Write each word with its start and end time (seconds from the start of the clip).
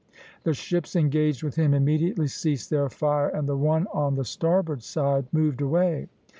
The 0.41 0.55
ships 0.55 0.95
engaged 0.95 1.43
with 1.43 1.57
him 1.57 1.75
immediately 1.75 2.25
ceased 2.25 2.71
their 2.71 2.89
fire, 2.89 3.27
and 3.29 3.47
the 3.47 3.55
one 3.55 3.85
on 3.93 4.15
the 4.15 4.25
starboard 4.25 4.81
side 4.81 5.27
moved 5.31 5.61
away. 5.61 6.07